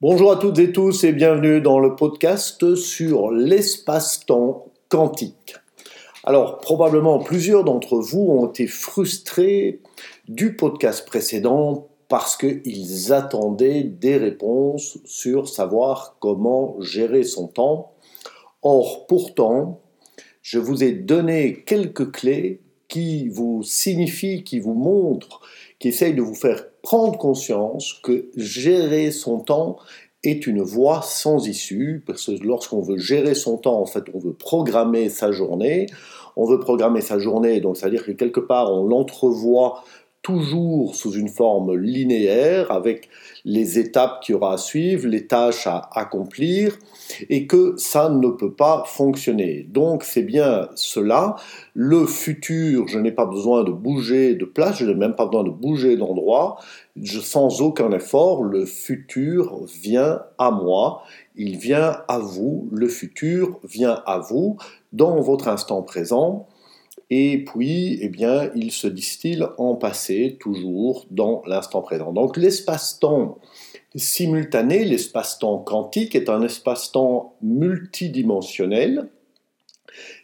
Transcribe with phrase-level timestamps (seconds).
[0.00, 5.56] Bonjour à toutes et tous et bienvenue dans le podcast sur l'espace-temps quantique.
[6.22, 9.80] Alors probablement plusieurs d'entre vous ont été frustrés
[10.28, 17.90] du podcast précédent parce qu'ils attendaient des réponses sur savoir comment gérer son temps.
[18.62, 19.80] Or pourtant,
[20.42, 25.40] je vous ai donné quelques clés qui vous signifient, qui vous montrent,
[25.78, 29.76] qui essayent de vous faire prendre conscience que gérer son temps
[30.24, 34.18] est une voie sans issue, parce que lorsqu'on veut gérer son temps, en fait, on
[34.18, 35.86] veut programmer sa journée.
[36.36, 39.82] On veut programmer sa journée, donc c'est-à-dire que quelque part, on l'entrevoit
[40.28, 43.08] toujours sous une forme linéaire, avec
[43.46, 46.76] les étapes qu'il y aura à suivre, les tâches à accomplir,
[47.30, 49.66] et que ça ne peut pas fonctionner.
[49.70, 51.36] Donc c'est bien cela.
[51.72, 55.44] Le futur, je n'ai pas besoin de bouger de place, je n'ai même pas besoin
[55.44, 56.58] de bouger d'endroit.
[57.04, 61.04] Sans aucun effort, le futur vient à moi,
[61.36, 64.58] il vient à vous, le futur vient à vous
[64.92, 66.46] dans votre instant présent
[67.10, 72.12] et puis, eh bien, il se distille en passé, toujours dans l'instant présent.
[72.12, 73.38] Donc l'espace-temps
[73.94, 79.08] simultané, l'espace-temps quantique, est un espace-temps multidimensionnel.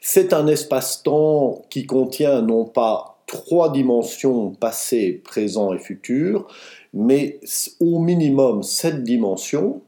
[0.02, 6.46] C'est un espace-temps qui contient non pas trois dimensions passé, présent et futur,
[6.92, 7.40] mais
[7.80, 9.80] au minimum sept dimensions.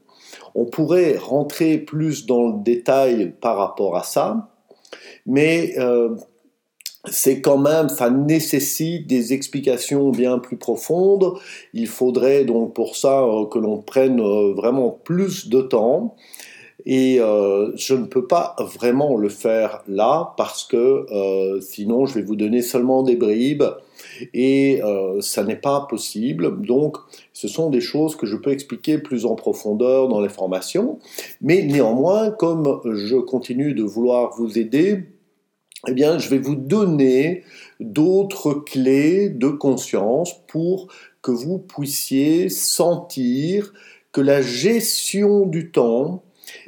[0.55, 4.49] On pourrait rentrer plus dans le détail par rapport à ça,
[5.27, 6.15] mais euh,
[7.11, 11.33] c'est quand même, ça nécessite des explications bien plus profondes.
[11.73, 16.15] Il faudrait donc pour ça euh, que l'on prenne euh, vraiment plus de temps.
[16.85, 21.05] Et euh, je ne peux pas vraiment le faire là parce que
[21.59, 23.65] sinon je vais vous donner seulement des bribes
[24.33, 24.79] et
[25.19, 26.61] ça n'est pas possible.
[26.61, 26.95] Donc
[27.33, 30.99] ce sont des choses que je peux expliquer plus en profondeur dans les formations.
[31.41, 35.03] Mais néanmoins, comme je continue de vouloir vous aider,
[35.85, 37.43] eh bien, je vais vous donner
[37.79, 40.87] d'autres clés de conscience pour
[41.21, 43.73] que vous puissiez sentir
[44.11, 46.23] que la gestion du temps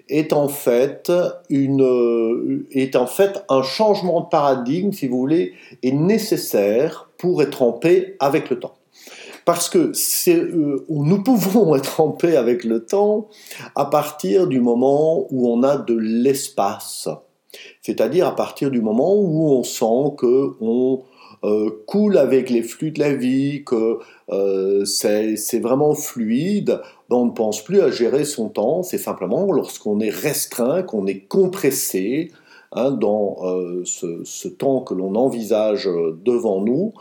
[0.09, 1.11] est en fait
[1.49, 7.61] une est en fait un changement de paradigme si vous voulez est nécessaire pour être
[7.61, 8.75] en paix avec le temps.
[9.45, 9.91] Parce que
[10.27, 13.27] euh, nous pouvons être en paix avec le temps
[13.75, 17.09] à partir du moment où on a de l'espace
[17.89, 21.01] c'est-à-dire à partir du moment où on sent que on
[21.43, 23.97] euh, coule avec les flux de la vie, que
[24.29, 29.51] euh, c'est vraiment fluide, ben, on ne pense plus à gérer son temps, c'est simplement
[29.51, 32.29] lorsqu'on est restreint, qu'on est compressé
[32.73, 35.89] hein, dans euh, ce, temps que l'on envisage
[36.23, 36.93] devant nous,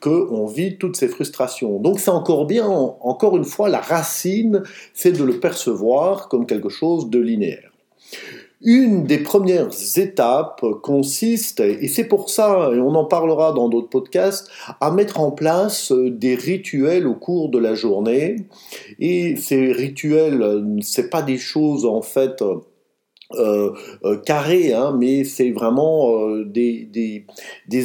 [0.00, 1.80] qu'on vit toutes ces frustrations.
[1.80, 4.62] Donc c'est encore bien, encore une fois, la racine,
[4.94, 7.70] c'est de le percevoir comme quelque chose de linéaire.
[8.62, 13.88] Une des premières étapes consiste, et c'est pour ça, et on en parlera dans d'autres
[13.88, 14.50] podcasts,
[14.80, 18.36] à mettre en place des rituels au cours de la journée.
[18.98, 22.44] Et ces rituels, c'est pas des choses en fait
[23.34, 23.72] euh,
[24.04, 27.24] euh, hein, mais c'est vraiment euh, des,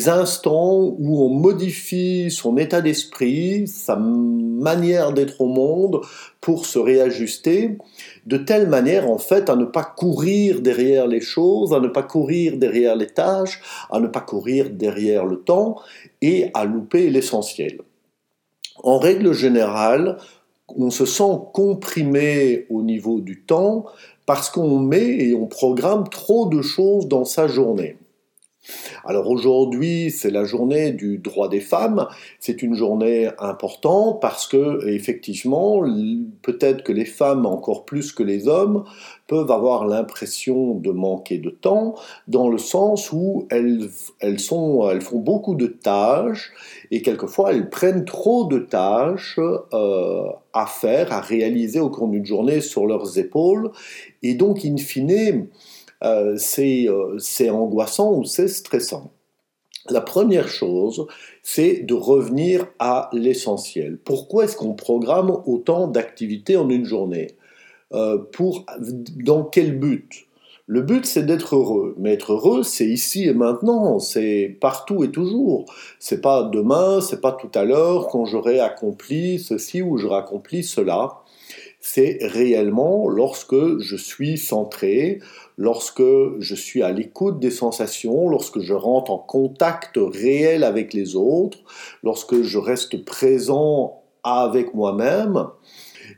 [0.09, 6.01] instants où on modifie son état d'esprit, sa manière d'être au monde
[6.41, 7.77] pour se réajuster,
[8.25, 12.03] de telle manière en fait à ne pas courir derrière les choses, à ne pas
[12.03, 15.79] courir derrière les tâches, à ne pas courir derrière le temps
[16.21, 17.81] et à louper l'essentiel.
[18.83, 20.17] En règle générale,
[20.67, 23.85] on se sent comprimé au niveau du temps
[24.25, 27.97] parce qu'on met et on programme trop de choses dans sa journée.
[29.03, 32.07] Alors aujourd'hui, c'est la journée du droit des femmes.
[32.39, 35.81] C'est une journée importante parce que, effectivement,
[36.41, 38.83] peut-être que les femmes, encore plus que les hommes,
[39.27, 41.95] peuvent avoir l'impression de manquer de temps,
[42.27, 43.89] dans le sens où elles,
[44.19, 46.51] elles, sont, elles font beaucoup de tâches
[46.91, 49.39] et quelquefois elles prennent trop de tâches
[49.73, 53.71] euh, à faire, à réaliser au cours d'une journée sur leurs épaules.
[54.21, 55.47] Et donc, in fine,
[56.03, 59.11] euh, euh, c'est angoissant ou c'est stressant.
[59.89, 61.05] La première chose,
[61.43, 63.99] c'est de revenir à l'essentiel.
[64.03, 67.35] Pourquoi est-ce qu'on programme autant d'activités en une journée?
[67.93, 70.25] Euh, pour, Dans quel but?
[70.67, 71.93] Le but, c'est d'être heureux.
[71.99, 75.65] Mais être heureux, c'est ici et maintenant, c'est partout et toujours.
[75.99, 80.63] C'est pas demain, c'est pas tout à l'heure, quand j'aurai accompli ceci ou j'aurai accompli
[80.63, 81.19] cela.
[81.87, 85.19] C'est réellement lorsque je suis centré,
[85.55, 86.01] lorsque
[86.39, 91.59] je suis à l'écoute des sensations, lorsque je rentre en contact réel avec les autres,
[92.01, 95.45] lorsque je reste présent avec moi-même,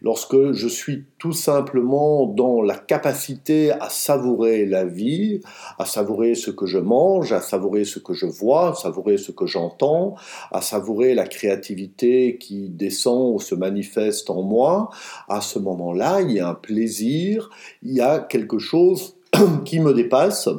[0.01, 5.41] lorsque je suis tout simplement dans la capacité à savourer la vie,
[5.77, 9.31] à savourer ce que je mange, à savourer ce que je vois, à savourer ce
[9.31, 10.15] que j'entends,
[10.51, 14.89] à savourer la créativité qui descend ou se manifeste en moi,
[15.27, 17.49] à ce moment-là, il y a un plaisir,
[17.83, 19.15] il y a quelque chose
[19.65, 20.49] qui me dépasse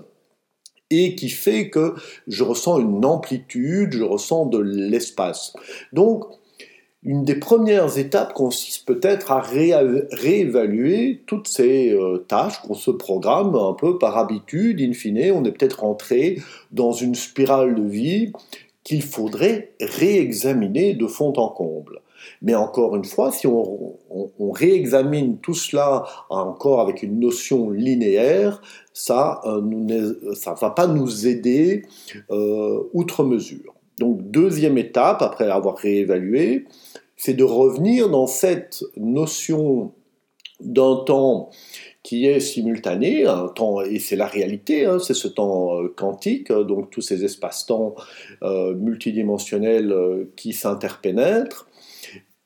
[0.90, 1.94] et qui fait que
[2.26, 5.52] je ressens une amplitude, je ressens de l'espace.
[5.92, 6.24] Donc,
[7.08, 13.54] une des premières étapes consiste peut-être à réévaluer toutes ces euh, tâches qu'on se programme
[13.54, 14.78] un peu par habitude.
[14.82, 16.38] In fine, on est peut-être entré
[16.70, 18.34] dans une spirale de vie
[18.84, 22.02] qu'il faudrait réexaminer de fond en comble.
[22.42, 23.96] Mais encore une fois, si on,
[24.52, 28.60] réexamine tout cela encore avec une notion linéaire,
[28.92, 31.86] ça ne euh, va pas nous aider
[32.30, 33.77] euh, outre mesure.
[33.98, 36.66] Donc deuxième étape, après avoir réévalué,
[37.16, 39.92] c'est de revenir dans cette notion
[40.60, 41.50] d'un temps
[42.02, 46.50] qui est simultané, un temps, et c'est la réalité, hein, c'est ce temps euh, quantique,
[46.50, 47.94] donc tous ces espaces-temps
[48.42, 51.68] euh, multidimensionnels euh, qui s'interpénètrent,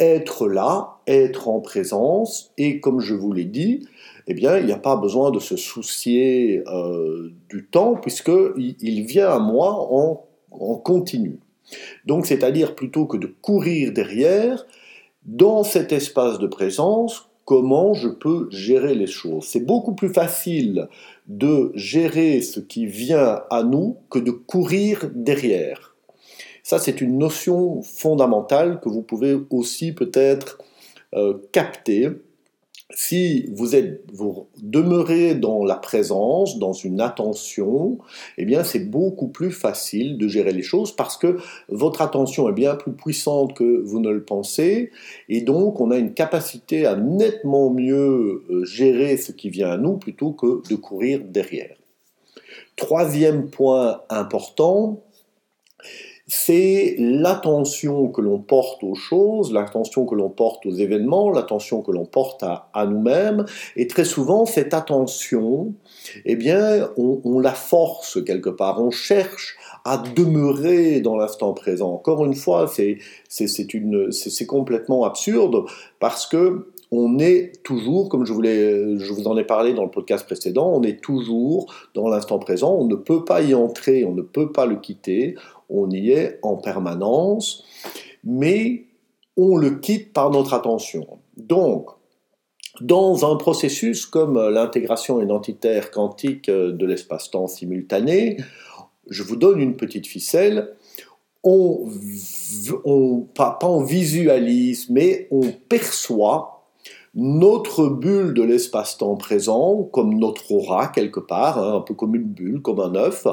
[0.01, 3.87] être là, être en présence, et comme je vous l'ai dit,
[4.27, 6.63] eh bien, il n'y a pas besoin de se soucier
[7.49, 10.25] du temps, puisqu'il il vient à moi en,
[10.61, 11.39] en continu.
[12.07, 14.67] Donc, c'est-à-dire plutôt que de courir derrière,
[15.25, 19.45] dans cet espace de présence, comment je peux gérer les choses.
[19.45, 20.89] C'est beaucoup plus facile
[21.27, 25.95] de gérer ce qui vient à nous que de courir derrière.
[26.63, 30.59] Ça, c'est une notion fondamentale que vous pouvez aussi peut-être
[31.15, 32.11] euh, capter
[32.95, 37.99] si vous, êtes, vous demeurez dans la présence, dans une attention,
[38.39, 42.55] eh bien c'est beaucoup plus facile de gérer les choses parce que votre attention est
[42.55, 44.91] bien plus puissante que vous ne le pensez
[45.29, 49.77] et donc on a une capacité à nettement mieux euh, gérer ce qui vient à
[49.77, 51.77] nous plutôt que de courir derrière.
[52.77, 55.03] Troisième point important,
[56.29, 61.91] c'est l'attention que l'on porte aux choses, l'attention que l'on porte aux événements, l'attention que
[61.91, 63.45] l'on porte à, nous-mêmes.
[63.77, 65.75] Et très souvent, cette attention,
[66.25, 68.81] eh bien, on, la force quelque part.
[68.81, 71.93] On cherche à demeurer dans l'instant présent.
[71.93, 72.71] Encore une fois,
[73.29, 75.65] c'est complètement absurde
[75.99, 80.71] parce que on est toujours, comme je, vous en ai parlé dans le podcast précédent,
[80.75, 84.53] on est toujours dans l'instant présent, on ne peut pas y entrer, on ne peut
[84.53, 85.35] pas le quitter,
[85.71, 87.65] on y est en permanence,
[88.25, 88.85] mais
[89.39, 91.07] on le quitte par notre attention.
[91.39, 91.89] Donc,
[92.83, 98.37] dans un processus comme l'intégration identitaire quantique de l'espace-temps simultané,
[99.09, 100.75] je vous donne une petite ficelle,
[101.43, 101.91] on,
[103.35, 106.52] pas, on visualise, mais on perçoit
[107.15, 112.25] notre bulle de l'espace-temps présent comme notre aura quelque part, hein, un peu comme une
[112.25, 113.27] bulle, comme un œuf,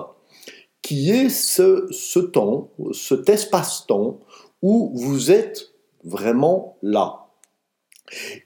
[0.82, 4.20] qui est ce, temps, cet espace-temps
[4.62, 5.74] où vous êtes
[6.04, 7.28] vraiment là.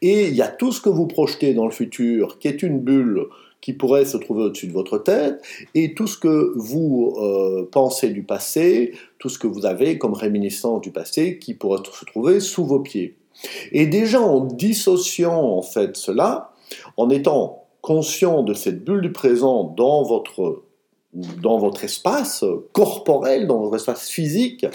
[0.01, 2.79] Et il y a tout ce que vous projetez dans le futur, qui est une
[2.79, 3.27] bulle
[3.61, 5.41] qui pourrait se trouver au-dessus de votre tête,
[5.73, 10.13] et tout ce que vous euh, pensez du passé, tout ce que vous avez comme
[10.13, 13.15] réminiscence du passé, qui pourrait se trouver sous vos pieds.
[13.71, 16.51] Et déjà en dissociant en fait cela,
[16.97, 20.63] en étant conscient de cette bulle du présent dans votre
[21.13, 24.65] dans votre espace corporel, dans votre espace physique,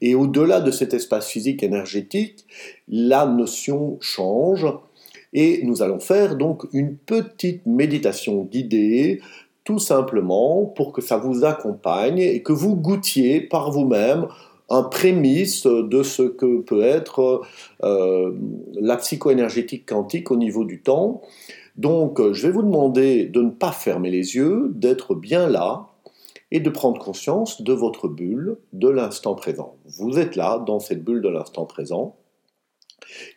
[0.00, 2.46] et au-delà de cet espace physique énergétique,
[2.88, 4.64] la notion change,
[5.32, 9.20] et nous allons faire donc une petite méditation guidée,
[9.64, 14.26] tout simplement pour que ça vous accompagne et que vous goûtiez par vous-même
[14.68, 17.42] un prémisse de ce que peut être
[17.82, 18.32] euh,
[18.74, 21.22] la psychoénergétique quantique au niveau du temps.
[21.76, 25.88] Donc, euh, je vais vous demander de ne pas fermer les yeux, d'être bien là
[26.50, 29.76] et de prendre conscience de votre bulle de l'instant présent.
[29.86, 32.16] Vous êtes là, dans cette bulle de l'instant présent,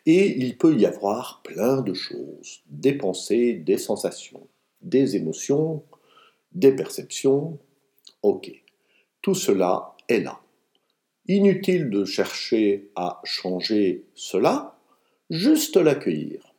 [0.04, 4.46] et il peut y avoir plein de choses, des pensées, des sensations,
[4.82, 5.82] des émotions,
[6.52, 7.58] des perceptions.
[8.22, 8.50] Ok,
[9.22, 10.40] tout cela est là.
[11.28, 14.76] Inutile de chercher à changer cela,
[15.28, 16.54] juste l'accueillir.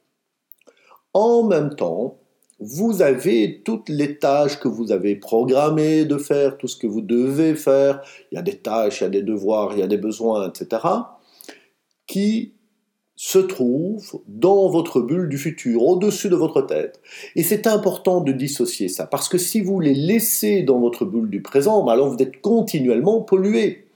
[1.14, 2.18] En même temps,
[2.60, 7.02] vous avez toutes les tâches que vous avez programmées de faire, tout ce que vous
[7.02, 8.02] devez faire.
[8.32, 10.50] Il y a des tâches, il y a des devoirs, il y a des besoins,
[10.50, 10.82] etc.
[12.08, 12.54] qui
[13.16, 17.02] se trouvent dans votre bulle du futur, au-dessus de votre tête.
[17.36, 21.30] Et c'est important de dissocier ça, parce que si vous les laissez dans votre bulle
[21.30, 23.87] du présent, ben alors vous êtes continuellement pollué,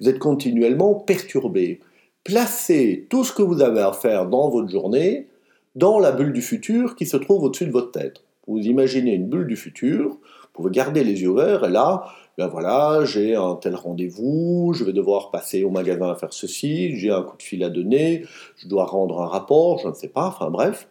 [0.00, 1.80] vous êtes continuellement perturbé.
[2.24, 5.28] Placez tout ce que vous avez à faire dans votre journée
[5.74, 8.24] dans la bulle du futur qui se trouve au-dessus de votre tête.
[8.46, 12.04] Vous imaginez une bulle du futur, vous pouvez garder les yeux ouverts, et là,
[12.36, 16.96] ben voilà, j'ai un tel rendez-vous, je vais devoir passer au magasin à faire ceci,
[16.96, 18.24] j'ai un coup de fil à donner,
[18.56, 20.88] je dois rendre un rapport, je ne sais pas, enfin bref.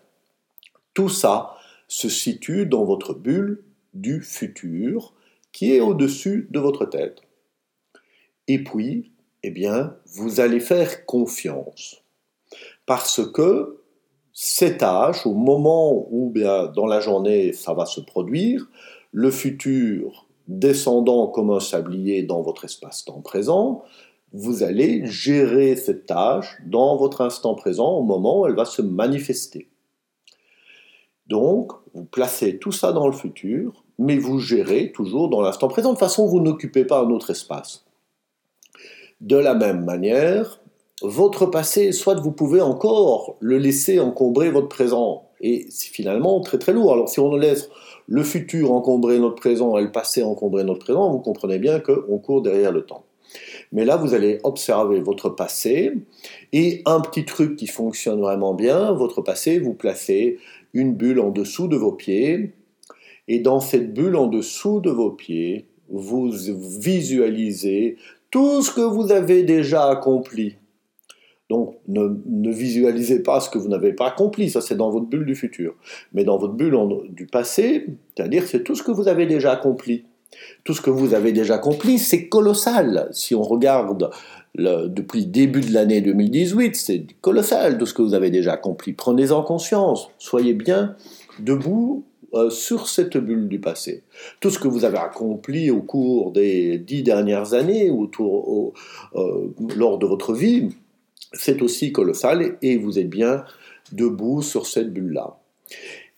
[0.94, 1.56] Tout ça
[1.88, 5.14] se situe dans votre bulle du futur
[5.52, 7.22] qui est au-dessus de votre tête.
[8.48, 9.12] Et puis,
[9.44, 12.04] eh bien, vous allez faire confiance.
[12.86, 13.80] Parce que
[14.34, 18.68] cet âge, au moment où bien, dans la journée ça va se produire,
[19.12, 23.84] le futur descendant comme un sablier dans votre espace-temps présent,
[24.34, 28.82] vous allez gérer cette tâche dans votre instant présent au moment où elle va se
[28.82, 29.70] manifester.
[31.28, 35.90] Donc, vous placez tout ça dans le futur, mais vous gérez toujours dans l'instant présent.
[35.90, 37.83] De toute façon, vous n'occupez pas un autre espace.
[39.24, 40.60] De la même manière,
[41.02, 46.58] votre passé, soit vous pouvez encore le laisser encombrer votre présent, et c'est finalement très
[46.58, 46.92] très lourd.
[46.92, 47.70] Alors si on laisse
[48.08, 52.18] le futur encombrer notre présent et le passé encombrer notre présent, vous comprenez bien qu'on
[52.18, 53.06] court derrière le temps.
[53.72, 55.94] Mais là, vous allez observer votre passé
[56.52, 60.38] et un petit truc qui fonctionne vraiment bien, votre passé, vous placez
[60.74, 62.52] une bulle en dessous de vos pieds
[63.30, 66.30] et dans cette bulle en dessous de vos pieds, vous
[66.80, 67.98] visualisez
[68.34, 70.56] tout ce que vous avez déjà accompli
[71.54, 75.26] donc ne, visualisez pas ce que vous n'avez pas accompli, ça c'est dans votre bulle
[75.26, 75.76] du futur.
[76.12, 76.76] Mais dans votre bulle
[77.10, 77.86] du passé,
[78.16, 80.06] c'est-à-dire c'est tout ce que vous avez déjà accompli.
[80.64, 83.08] Tout ce que vous avez déjà accompli, c'est colossal.
[83.12, 84.10] Si on regarde
[84.56, 88.94] depuis le début de l'année 2018, c'est colossal tout ce que vous avez déjà accompli.
[88.94, 90.96] Prenez-en conscience, soyez bien
[91.40, 94.04] debout euh, sur cette bulle du passé.
[94.40, 98.74] Tout ce que vous avez accompli au cours des dix dernières années, autour,
[99.16, 100.70] euh, lors de votre vie,
[101.34, 103.46] c'est aussi colossal et vous êtes bien
[103.92, 105.38] debout sur cette bulle-là.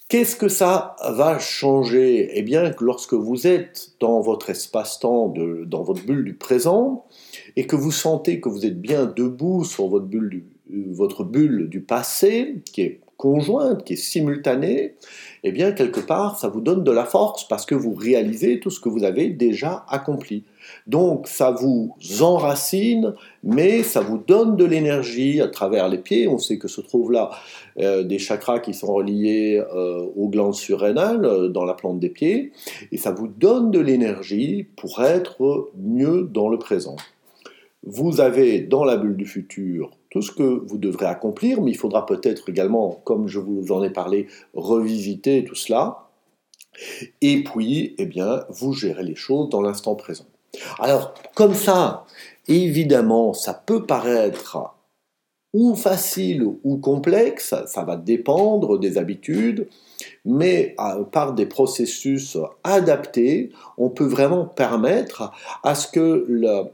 [0.07, 2.29] Qu'est-ce que ça va changer?
[2.37, 5.33] Eh bien, lorsque vous êtes dans votre espace-temps,
[5.65, 7.05] dans votre bulle du présent,
[7.55, 10.45] et que vous sentez que vous êtes bien debout sur votre bulle du,
[10.91, 14.95] votre bulle du passé, qui est conjointe, qui est simultanée,
[15.43, 18.69] eh bien, quelque part, ça vous donne de la force parce que vous réalisez tout
[18.69, 20.43] ce que vous avez déjà accompli.
[20.87, 26.27] Donc, ça vous enracine, mais ça vous donne de l'énergie à travers les pieds.
[26.27, 27.29] On sait que se trouvent là
[27.79, 32.09] euh, des chakras qui sont reliés euh, aux glandes surrénales euh, dans la plante des
[32.09, 32.51] pieds,
[32.91, 36.95] et ça vous donne de l'énergie pour être mieux dans le présent.
[37.83, 41.77] Vous avez dans la bulle du futur tout ce que vous devrez accomplir, mais il
[41.77, 46.07] faudra peut-être également, comme je vous en ai parlé, revisiter tout cela.
[47.19, 50.23] Et puis, eh bien, vous gérez les choses dans l'instant présent.
[50.79, 52.05] Alors, comme ça,
[52.47, 54.57] évidemment, ça peut paraître
[55.53, 59.67] ou facile ou complexe, ça va dépendre des habitudes,
[60.23, 66.25] mais euh, par des processus adaptés, on peut vraiment permettre à ce que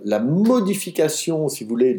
[0.03, 1.95] la modification, si vous voulez,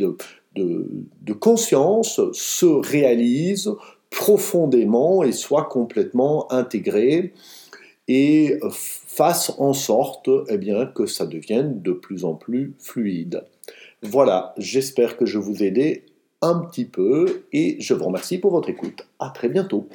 [0.54, 3.70] de, conscience se réalise
[4.10, 7.32] profondément et soit complètement intégré
[8.08, 13.44] et fasse en sorte eh bien, que ça devienne de plus en plus fluide.
[14.02, 16.04] Voilà, j'espère que je vous ai aidé
[16.42, 19.06] un petit peu et je vous remercie pour votre écoute.
[19.18, 19.86] À très bientôt.